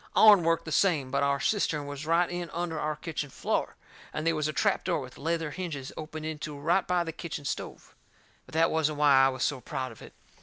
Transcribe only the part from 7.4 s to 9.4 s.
stove. But that wasn't why I